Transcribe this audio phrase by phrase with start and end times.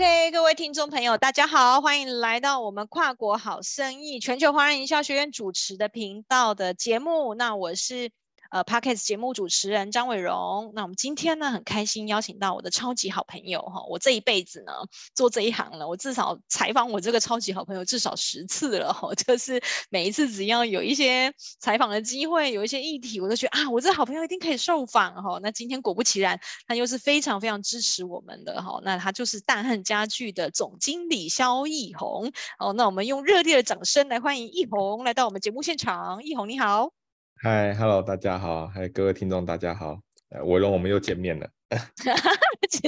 [0.00, 7.34] OK，各位听众朋友，大家好，欢迎来到我们跨国好生意全球华人营销学院主持的频道的节目。
[7.34, 8.10] 那我是。
[8.50, 14.72] 呃，Podcast 节目主持人张伟荣，那我们今天呢很开心邀请到我的超级好朋友哈，我这一辈子呢
[15.14, 25.38] 做这一行了，我至少采访我这个超级好朋友至少十次了哈， 就是每一次只要有一些采访的机会，有一些议题，我都觉得啊，我这好朋友一定可以受访哈。
[25.40, 36.99] 那今天果不其然，他又是非常非常支持我们的哈，那他就是大汉家具的总经理萧奕弘哦，那我们用热烈的掌声来欢迎奕宏来到我们节目现场，奕宏你好。
[37.42, 39.98] 嗨，Hello，大家好，还有各位听众，大家好，
[40.44, 41.48] 伟龙，我们又见面了。
[41.70, 41.80] 哈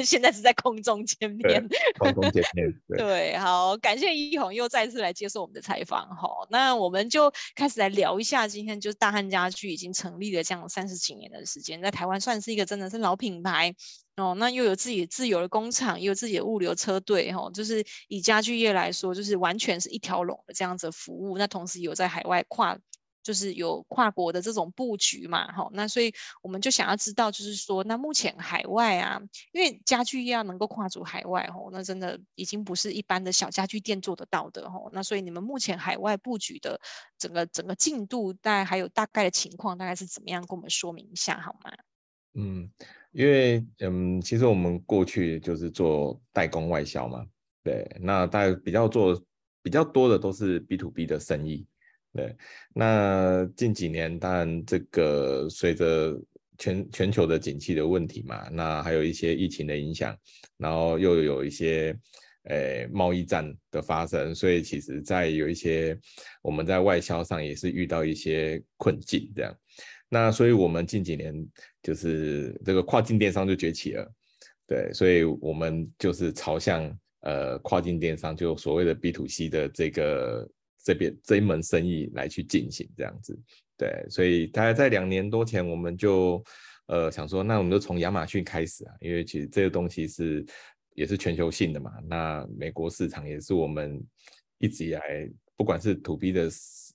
[0.05, 1.67] 现在是在空中见面，
[1.99, 2.71] 空中见面。
[2.87, 6.07] 对，对，好，感谢奕弘又再次来接受我们的采访。
[6.15, 13.75] 哈，那我们就开始来聊一下，今天就是大汉家具已经成立了这样三十几年的时间，在台湾算是一个真的是老品牌
[14.17, 14.35] 哦。
[14.37, 21.39] 那又有自己自有的工厂，也有自己的物流车队，哈，就是以家具业来说，就是完全是一条龙的这样子的服务。
[21.39, 22.79] 那同时有在海外跨。
[23.23, 29.21] 就是有跨国的这种布局嘛，哈，那所以我们就想要知道，就是说，那目前海外啊，
[29.53, 36.81] 因为家具要能够跨足海外，吼，那真的已经不是一般的小家具店做得到的，吼，那所以你们目前海外布局的
[37.19, 41.71] 整个整个进度，大概还有大概的情况，大概是怎么样，跟我们说明一下好吗？
[42.35, 42.71] 嗯，
[43.13, 47.25] 因为嗯，其实我们过去就是做代工外销嘛，
[47.63, 49.23] 对，那大概比较做
[49.63, 51.67] 比较多的都是 B to B 的生意。
[52.15, 52.37] 对，
[52.75, 56.15] 那近几年当然这个随着
[56.59, 60.15] 全全球的景气的问题嘛，那还有一些疫情的影响，
[60.59, 61.99] 然后又有一些
[62.51, 65.99] 诶贸易战的发生，所以其实在有一些
[66.43, 69.57] 我们在外销上也是遇到一些困境这样。
[70.11, 71.35] 那所以我们近几年
[71.83, 74.13] 就是这个跨境电商就崛起了，
[74.67, 80.47] 对，所以我们就是朝向呃跨境电商，就所谓的 B to C 的这个。
[80.83, 83.39] 这边这一门生意来去进行这样子，
[83.79, 86.43] 对，所以大概在两年多前，我们就
[86.87, 90.45] 呃想说，那我们就从亚马逊开始啊，因为其实这个东西是
[90.95, 94.05] 也是全球性的嘛，那美国市场也是我们
[94.59, 96.51] 一直以来不管是 To B 的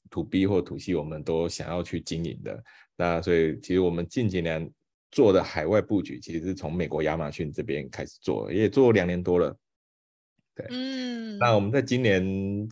[0.10, 2.62] To B 或 To C，我们都想要去经营的。
[2.98, 4.70] 那所以其实我们近几年
[5.12, 9.58] 做的海外布局，其实是从美国亚马逊这边开始做，也做两年多了。
[10.54, 12.68] 对，嗯，那我们在今年。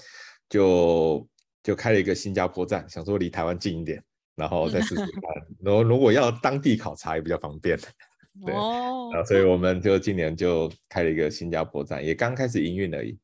[0.50, 1.28] 就
[1.64, 4.04] 就开了一个新加坡站，想说离台湾近一点，
[4.36, 5.22] 然后再试试看。
[5.62, 7.78] 然后如果要当地考察也比较方便，
[8.46, 8.54] 对。
[8.54, 9.10] 哦。
[9.14, 13.18] 然后所以我们就今年就开了一个新加坡站，也刚开始营运而已。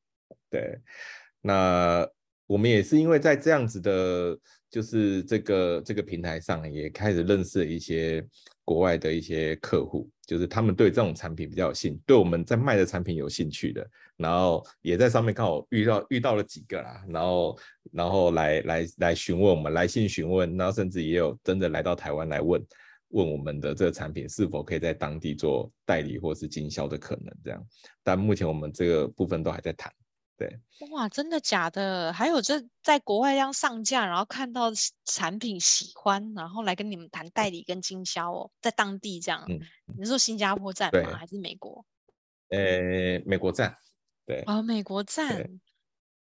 [0.50, 0.78] 对。
[1.42, 2.08] 那
[2.52, 4.38] 我们也是因为在这样子的，
[4.70, 8.22] 就是这个这个平台上，也开始认识了一些
[8.66, 10.10] 国外的一些客户。
[10.28, 17.58] 就是他们对这种产品比较有兴趣，对我们在卖的产品有兴趣的，然后也在上面刚好遇到遇到了几个啦，然后
[17.94, 22.62] 然后来来来询问我们，来信询问，然后甚至也有真的来到台湾来问
[23.12, 27.66] 问我们的这个产品是否可以在当地做代理或是经销的可能这样，
[28.04, 29.90] 但目前我们这个部分都还在谈。
[30.42, 30.60] 对，
[30.90, 32.12] 哇，真的假的？
[32.12, 34.72] 还有这在国外这样上架，然后看到
[35.06, 39.46] 产品喜欢，然后来跟你们谈代理跟经销哦，在当地这样。
[39.48, 39.60] 嗯，
[39.96, 41.16] 你是说新加坡站吗？
[41.16, 41.86] 还是美国？
[42.50, 43.78] 呃，美国站。
[44.26, 44.44] 对。
[44.48, 45.60] 哦，美国站。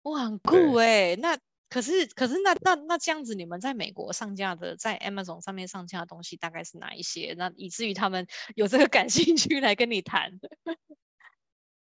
[0.02, 1.14] 哇，很酷哎！
[1.14, 1.38] 那
[1.68, 7.36] 可是可是那那那这样子，你们在美国上架的，在 Amazon 上面上架的东西大概是哪一些？
[7.38, 10.40] 那以至于他们有这个感兴趣来跟你谈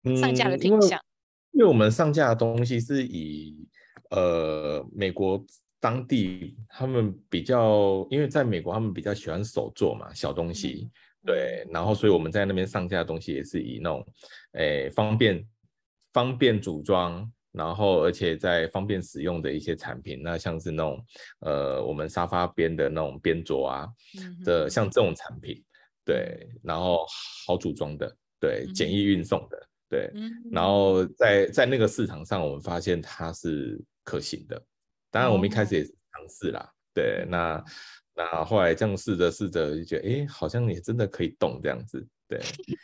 [0.22, 1.04] 上架的品项。
[1.52, 3.68] 因为我们上架的东西是以
[4.12, 5.44] 呃美国
[5.80, 10.90] 当地他们比较，因为在美国他们比较喜欢手做嘛，小东西，
[11.26, 14.06] 对，然后所以我们在那边上架的东西也是以那种
[14.54, 15.46] 诶方便
[16.14, 21.06] 方便组装，然后而且在方便使用的一些产品，那像是那种
[21.42, 23.88] 呃我们沙发边的那种边桌啊
[24.44, 25.64] 的像这种产品，
[26.06, 27.06] 对，然后
[27.48, 29.69] 好组装的，对，简易运送的。
[29.90, 30.12] 对，
[30.52, 34.62] 然后在在那个市场上，我们发现它是可行的。
[35.10, 36.72] 当然，我们一开始也是尝试啦。
[36.94, 37.64] 对，那
[38.16, 42.08] 那后来这样试着试着，就觉得哎，好像也真的可以动这样子。
[42.28, 42.40] 对。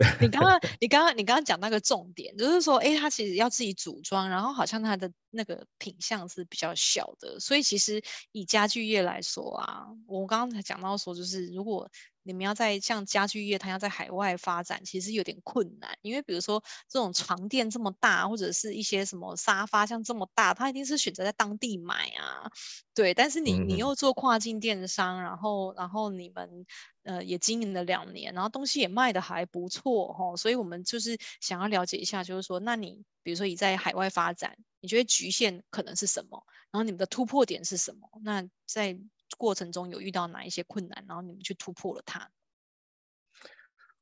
[0.18, 8.00] 你刚刚你刚刚你刚刚讲那个重点，就是说，哎，它其实要自己组装，然后好像它的那个品相是比较小的，所以其实
[8.32, 11.86] 以家具业来说啊，我刚刚才讲到说，就是如果
[12.30, 22.48] 你们要在像家具业，它要在海外发展，其实有点困难，因为比如说这种床垫这么大，或者是一些什么沙发像这么大，它一定是选择在当地买啊。
[22.94, 26.64] 对，但是你你又做跨境电商，然后然后你们
[27.02, 36.46] 呃也经营了两年，然后东西也卖的还不错哈，所以我们就是想要了解一下，就是说，那你比如说你在海外发展，你觉得局限可能是什么？
[36.70, 38.08] 然后你们的突破点是什么？
[38.22, 38.96] 那在
[39.36, 42.30] 过程中有遇到哪一些困难，然后你们去突破了它？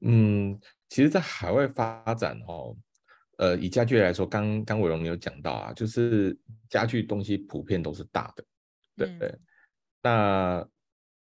[0.00, 0.58] 嗯，
[0.88, 2.76] 其实，在海外发展哦，
[3.38, 6.38] 呃，以家具来说，刚刚伟荣有讲到啊，就是
[6.70, 8.44] 家具东西普遍都是大的，
[8.96, 9.28] 对不对？
[9.28, 9.40] 嗯、
[10.02, 10.68] 那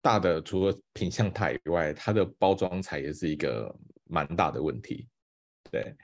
[0.02, 3.76] 大的除了品相大以外，它的包装材也是一个
[4.06, 5.08] 蛮大的问题，
[5.72, 5.96] 对。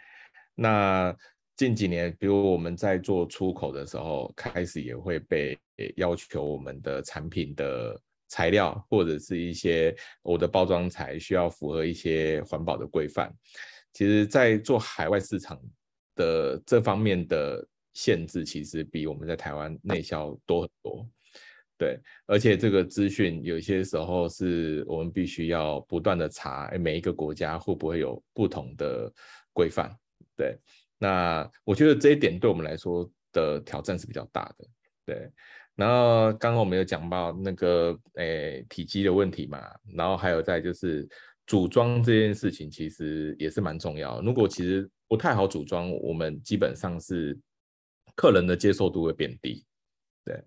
[0.55, 1.15] 那
[1.63, 5.57] 近几年，比如我们在做出口的时候，开始也会被
[5.95, 13.33] 要求我们的产品的材料或者是一些我的包装材需要符合一些环保的规范。
[13.93, 15.57] 其实，在做海外市场
[16.17, 21.07] 的这方面的限制，其实比我们在台湾内销多很多。
[21.77, 29.09] 对，而且这个资讯有些时候是我们必须要不断的查，每一个国家会不会有不同的
[29.53, 29.89] 规范。
[30.35, 30.57] 对。
[31.03, 34.65] 那我觉得这一点对我们来说的挑战是比较大的，
[35.05, 35.29] 对。
[35.75, 39.59] 然后刚刚我们有讲到那个诶、欸、体积的问题嘛，
[39.97, 41.05] 然后还有再就是
[41.45, 44.21] 组装这件事情，其实也是蛮重要。
[44.21, 47.37] 如果其实不太好组装，我们基本上是
[48.15, 49.65] 客人的接受度会变低，
[50.23, 50.41] 对。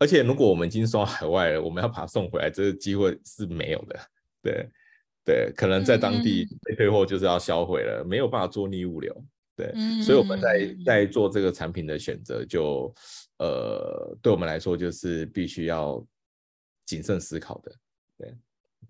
[0.00, 4.00] 而且如果我们已经送到海外了，我们要把它送回来，这个机会是没有的，
[4.42, 4.68] 对
[5.24, 5.52] 对。
[5.54, 9.24] 可能在当地被退货就是要销毁了，没有办法做逆物流。
[9.56, 9.72] 对，
[10.02, 12.92] 所以我们在在做这个产品的选择，就
[13.38, 16.04] 呃，对我们来说就是必须要
[16.84, 17.72] 谨慎思考的，
[18.18, 18.34] 对。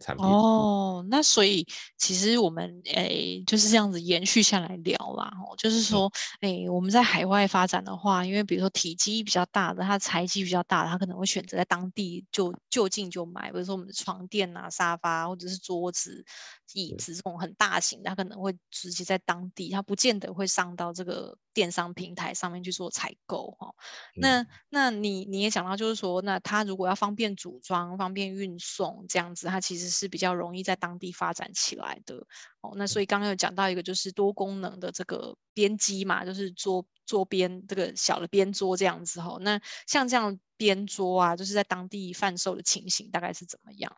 [0.01, 0.25] 产品。
[0.27, 6.11] 哦，那所以其实我们诶就是这样子延续下来聊啦，哦，就是说
[6.41, 16.25] 诶我们在海外发展的话，因为比如说体积比较大的，它材积比较大的，它可能会选择在当地就就近就买，比如说我们的床垫啊、沙发或者是桌子、
[16.73, 23.75] 椅子这种很大型的，它可能会直接在当地，它不见得会上到这个电商平台上面去做采购哈。
[24.15, 24.47] 那。
[24.71, 32.17] 那你你也讲到，就是说，那它如果要方便组装、方便运送这样子，它其实是比较容易在当地发展起来的
[32.61, 32.73] 哦。
[32.77, 39.37] 那所以刚刚有讲到一个就是多功能的这个边机嘛，就是桌桌边这个小的边桌这样子哈。
[39.41, 43.97] 那像这样边桌啊，就是在当地贩售的情形大概是怎么样？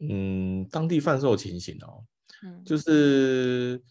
[0.00, 2.04] 嗯，当地贩售的情形哦，
[2.42, 3.82] 嗯，就是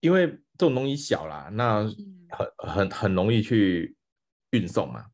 [0.00, 1.84] 因为这种东西小啦，那
[2.28, 3.96] 很很很容易去
[4.50, 5.06] 运送嘛。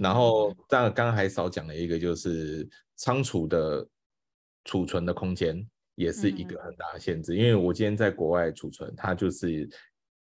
[0.00, 3.86] 然后这样刚刚还少讲了一个，就是仓储的。
[4.64, 5.64] 储存的空间
[5.94, 9.68] 也是一个很大的限制，嗯、因为我今天在国外储存，它就是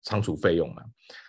[0.04, 0.84] 仓储费用嘛。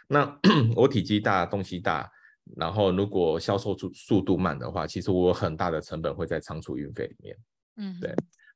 [0.09, 0.41] 那
[0.75, 2.11] 我体积大，东西大，
[2.57, 7.37] 然后如果销售速速度慢的话，其实我有很大的成本会在仓储运费里面。
[7.77, 8.09] 嗯，对。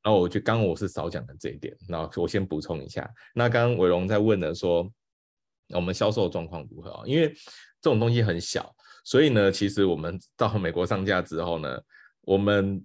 [0.03, 3.09] 然后我就刚刚我是少讲的这一点，那我先补充一下。
[3.35, 4.91] 那刚刚伟龙在问的说，
[5.69, 7.02] 我们销售状况如何啊？
[7.06, 7.29] 因为
[7.81, 8.75] 这种东西很小，
[9.05, 11.81] 所以呢，其实我们到美国上架之后呢，
[12.23, 12.85] 我们。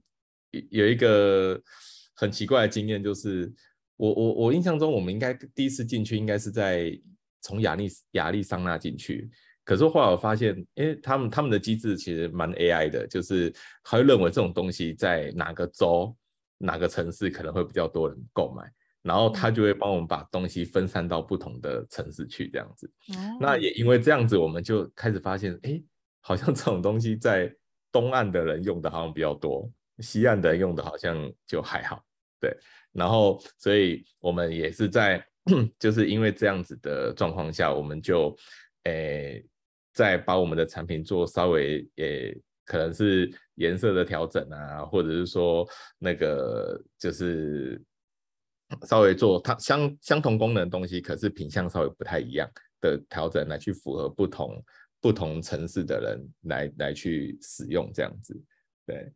[0.69, 1.62] 有一个
[2.15, 3.51] 很奇怪的经验，就是
[3.98, 6.92] 我我我印象中，我们应该第一次进去应该是在
[7.42, 9.30] 从亚利亚利桑那进去，
[9.63, 13.53] 可是后来我发现，因为他们他们的机制其实蛮 AI 的，就是
[13.83, 16.15] 他会认为这种东西在哪个州、
[16.57, 18.63] 哪个城市可能会比较多人购买，
[19.01, 22.91] 然后他就会帮我们把东西分散到不同的城市去，这样子。
[23.39, 25.81] 那也因为这样子，我们就开始发现，哎，
[26.20, 27.51] 好像这种东西在
[27.91, 29.72] 东岸的人用的好像比较多。
[30.00, 32.03] 西岸的用的好像就还好，
[32.39, 32.55] 对，
[32.91, 35.24] 然后所以我们也是在，
[35.77, 38.36] 就是因为这样子的状况下，我们就，
[38.83, 39.43] 诶，
[39.93, 45.67] 再把我们的产品做稍微，诶，可能是颜色的调整啊，或者是说
[46.00, 47.81] 那个就是
[48.88, 54.63] 稍微做它相相同功能的东西，可是品相稍微不太一样的调整，来去符合不同
[55.01, 58.33] 不同城市的人来来去使用这样子，
[58.86, 59.12] 对。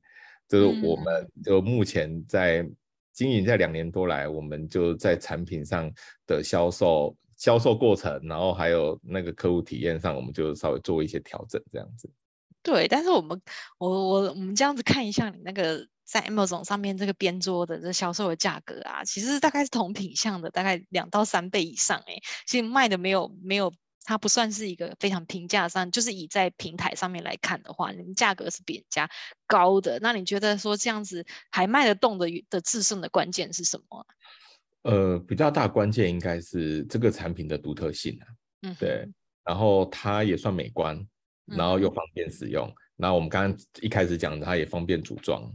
[0.48, 2.68] 就是我们就目前在
[3.14, 5.92] 经营在两年多来，我们就在产品上
[6.28, 12.10] 的销售、销售过程，然后还有那个客户体验上，我们就稍微做一些调整，这样子。
[12.62, 13.40] 对，但是我们
[13.78, 22.16] 我我我们这样子看一下你那个在 Amazon 上面这个边桌的这销售的价格啊，其实大概是同品相的大概两到三倍以上，哎，
[22.48, 23.72] 其实卖的没有没有
[24.06, 29.10] 它不算是一个非常平价上，就是以在平台上面来看的话，你们价格是比人家
[29.48, 30.00] 高的。
[30.02, 34.06] 那你觉得说这样子还卖得动的的制胜的关键是什么？
[34.84, 38.28] 呃，比较大关键应该是这个产品的独特性啊。
[38.62, 39.10] 嗯，对。
[39.44, 41.04] 然后它也算美观，
[41.46, 42.72] 然后又方便使用。
[42.96, 45.52] 那、嗯、我们刚刚一开始讲的，它也方便组装。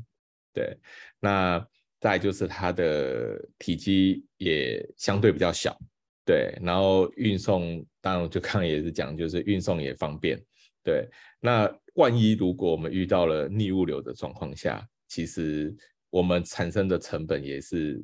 [0.53, 0.77] 对，
[1.21, 1.65] 那
[2.01, 5.77] 再就是它的体积也相对比较小。
[6.25, 10.41] 对，然后运送，当然就刚刚也是讲，就是运送也方便。
[10.83, 11.09] 对，
[11.41, 15.75] 那万一如果我们遇到了逆物流的状况下，其实
[16.09, 18.03] 我们产生的成本也是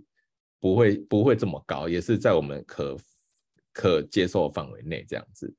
[0.61, 2.96] 不会不会这么高，也是在我们可
[3.73, 5.54] 可接受范围内这样子。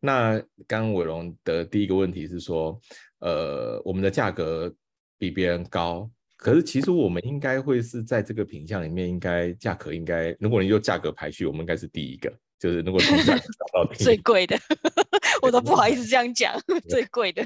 [0.00, 2.80] 那刚刚伟龙的第一个问题是说，
[3.18, 4.74] 呃，我们的价格
[5.18, 6.10] 比别人高。
[6.36, 13.40] 可是其实我们应该会是在这个品项里面，应该价格应该，如果你用价格排序，我们应该是第一个，就是如果从价格
[13.72, 14.54] 找到最贵的，
[15.40, 16.54] 我都不好意思这样讲，
[16.88, 17.42] 最贵的。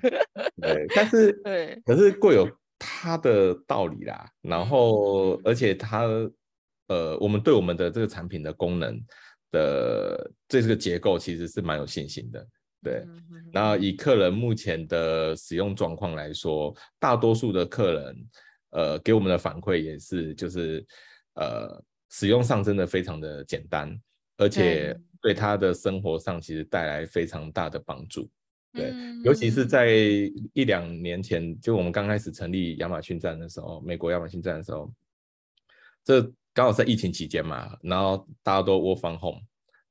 [0.60, 4.28] 对，但是 对，可是贵有它的道理啦。
[4.42, 6.04] 然后，而且它
[6.88, 9.00] 呃，我们对我们的这个产品的功能
[9.52, 12.44] 的这个结构其实是蛮有信心的。
[12.82, 13.04] 对，
[13.52, 18.16] 然后以客人目前的使用状况来说，大多数的客人。
[18.70, 20.86] 呃，给我们的反馈也是，就是
[21.34, 24.00] 呃，使用上真的非常的简单，
[24.36, 28.30] 而且对他的生活上其实带来非常大的帮助。
[28.72, 29.90] 对，嗯、尤其是在
[30.52, 34.92] 一两年前，就我们刚开始成立亚马逊站的时候，美国亚马逊站的时候，
[36.04, 36.22] 这
[36.54, 39.40] 刚好在疫情期间嘛，然后大家都 work from home，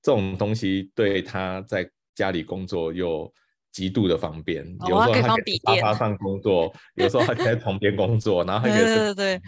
[0.01, 3.33] 这种东西对他在家里工作又。
[3.71, 9.41] 极度的方便，有时候他可以在沙发上工作，哦、有时候他可以在床边工作，然后还可以对对对，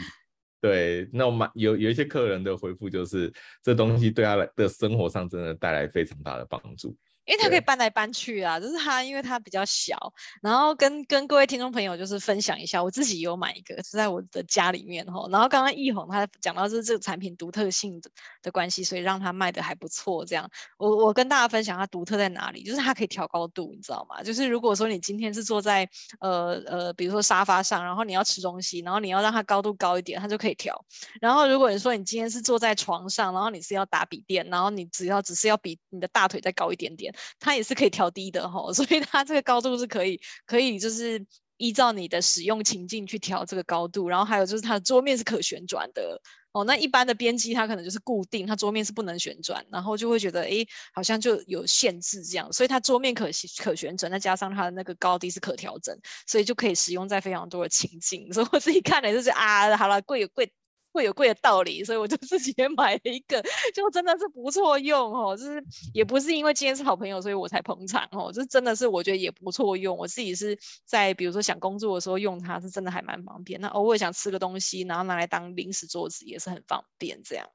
[0.62, 3.32] 对，那我们有有一些客人的回复就是，
[3.64, 6.96] 这东西对他的生活上真的带来非常大的帮助。
[7.26, 18.10] 因为它可以搬来搬去啊，就是它，因为它比较小，然后跟跟各位听众朋友就是分享一下，我自己有买一个是在我的家里面哈，然后刚刚易宏他讲到是这个产品独特性的
[18.42, 20.26] 的关系，所以让它卖的还不错。
[20.26, 24.24] 这样，我我跟大家分享它独特在哪里，就是它可以调高度，你知道吗？
[24.24, 25.88] 就是如果说你今天是坐在
[26.20, 30.84] 呃呃，比如说沙发上，然后你要吃东西，然后你要让它高度高一点，它就可以调。
[31.20, 37.11] 然后如果你说你今天是坐在床上，然后你是要打笔电，然后你只要只是要比你的大腿再高一点点。
[37.40, 41.26] 它也是可以调低的哈，所以它这个高度是可以可以就是
[41.58, 46.20] 依照你的使用情境去调这个高度，然后还有就是它的桌面是可旋转的
[46.54, 46.64] 哦。
[46.64, 58.32] 那一般的编机它可能就是固定，它桌面是不能旋转，然后就会觉得哎好像就有限制这样，所以它桌面可可旋转，再加上它的那个高低是可调整，所以就可以使用在非常多的情境。
[58.34, 60.52] 所以我自己看了就是啊，好了，贵有贵。
[60.92, 63.44] 会有贵的道理，所以我就自己也买了一个，
[63.74, 65.36] 就真的是不错用哦。
[65.36, 68.32] 就是也不是因为今天是好朋友，所以我才捧场哦。
[68.32, 73.60] 就是真的是我觉得也不错用，我自己是在比如说想工作的时候用它，是真的还蛮方便。
[73.62, 77.48] 那偶尔想吃个东西，然后拿来当零食桌子也是很方便这样。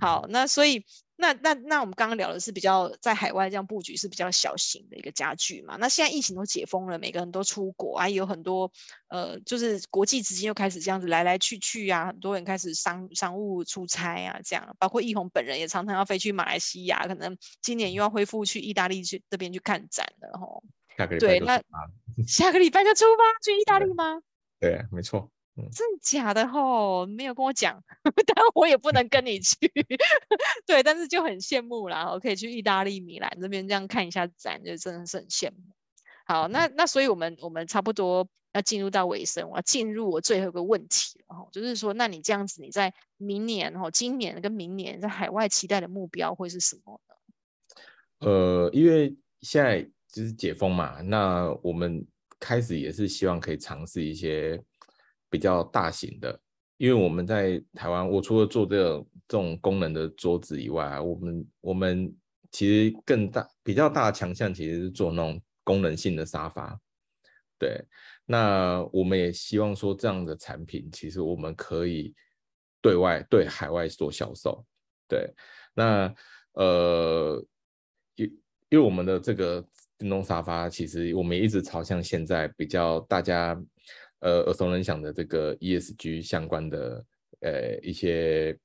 [0.00, 0.84] 好，那所以。
[1.18, 5.76] 那那那我们刚刚聊的是比较在海外这样布局是比较小型的一个家具嘛？
[5.80, 8.70] 那现在疫情都解封了，每个人都出国啊，也有很多
[9.08, 20.62] 呃，就是国际资金又开始这样子来来去去啊，很多人开始商商务出差啊，这样，包括易宏本人也常常要飞去马来西亚，可能今年又要恢复去意大利去这边去看展了吼。
[20.96, 21.18] 下个。
[21.18, 21.62] 对，那
[22.28, 24.20] 下个礼拜就出发去意大利吗？
[24.60, 25.30] 对，没错。
[25.72, 27.06] 真的假的吼？
[27.06, 27.82] 没有跟我讲，
[28.26, 29.56] 但我也不能跟你去。
[30.66, 35.56] 对，但是就很羡慕啦，我可以去意大利米兰这边这样看一下展，就真的是很羡慕。
[36.26, 48.28] 好，那那所以我们我们差不多要进入到尾声，我要进入我最后一个问题了，就是说，那你这样子，你在明年哈，今年跟明年在海外期待的目标会是什么呢？
[48.28, 49.82] 呃，因为现在
[50.12, 52.06] 就是解封嘛，那我们
[52.38, 54.62] 开始也是希望可以尝试一些。
[55.28, 56.40] 比较大型的，
[56.76, 62.14] 因为我们在台湾，我除了做这种这种功能的桌子以外，我们我们
[62.52, 66.78] 其实更大比较大的强项其实是做那种功能性的沙发。
[67.58, 67.82] 对，
[68.24, 72.14] 那我们也希望说这样的产品，其实我们可以
[72.80, 74.64] 对外对海外做销售。
[75.08, 75.32] 对，
[75.74, 76.14] 那
[76.52, 77.44] 呃，
[78.14, 78.26] 因
[78.68, 79.66] 因为我们的这个
[79.98, 83.60] 电动沙发，其实我们一直朝向现在比较大家。
[84.20, 87.04] 呃，耳熟能详的这个 ESG 相关的
[87.40, 88.56] 呃一些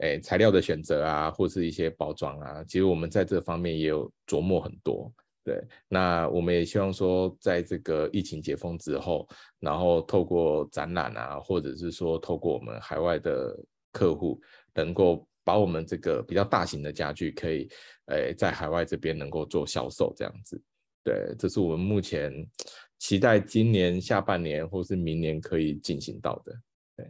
[0.00, 5.12] 诶材料的选择啊，或是一些包装啊，其实我们在这方面也有琢磨很多。
[5.44, 9.26] 对，那我们也希望说，在这个疫情解封之后，
[9.60, 13.58] 然后透过展览啊，或者是说透过我们海外的
[13.90, 14.38] 客户，
[14.74, 17.66] 能够把我们这个比较大型的家具可以，
[18.08, 20.60] 诶、在海外这边能够做销售这样子。
[21.02, 22.30] 对，这是我们目前
[22.98, 26.60] 期待今年下半年或是明年可以进行到的。
[26.96, 27.06] 对，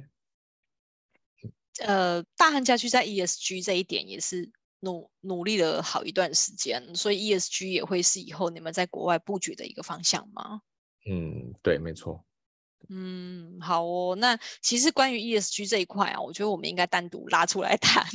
[1.86, 10.60] 呃，大汉家居在 ESG 这一点也是努努力了好一段时间，所以 ESG 也会是以后你们在国外布局的一个方向吗？
[11.10, 12.24] 嗯，对，没错。
[12.90, 14.16] 嗯，好哦。
[14.16, 18.06] 那其实关于 ESG 这一块啊，我觉得我们应该单独拉出来 谈。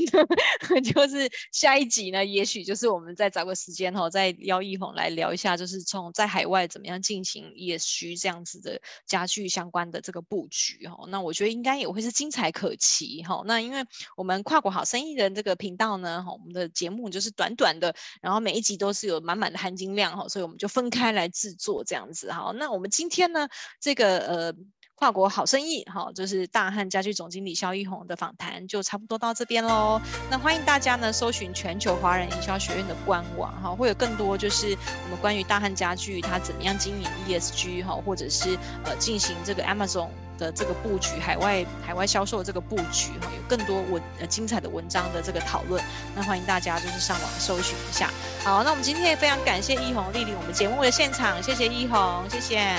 [0.83, 11.05] 就是下一集呢，也许就是我们再找个时间哈，再邀奕弘来聊一下，就是从在海外怎么样进行 ESG 这样子的家具相关的这个布局哈。
[11.09, 13.43] 那我觉得应该也会是精彩可期哈。
[13.45, 13.85] 那因为
[14.17, 22.51] 我们跨国好生意的这个频道呢，哈，我们的节目就是短短的，然后每一集都是有满满的含金量哈，所以我们就分开来制作这样子哈。
[22.55, 23.47] 那我们今天呢，
[23.79, 24.52] 这个呃。
[24.95, 30.01] 跨国好生意，哈，就是大汉家具总经理萧奕弘的访谈就差不多到这边喽。
[30.29, 40.09] 那欢迎大家呢搜寻全球华人营销学院的官网，哈，会有更多就是我们关于大汉家具它怎么样经营 ESG，哈，或者是呃进行这个 Amazon。
[40.35, 45.81] 的这个布局，海外海外销售的这个布局哈，有更多文呃精彩的文章的这个讨论，
[46.15, 48.09] 那欢迎大家就是上网搜寻一下。
[48.43, 52.75] 好，那我们今天也非常感谢奕弘莅临我们节目的现场，谢谢奕弘，谢谢，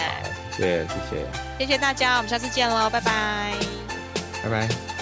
[0.56, 1.26] 谢谢谢谢，
[1.58, 3.52] 谢谢大家，我们下次见喽，拜拜，
[4.42, 4.93] 拜拜。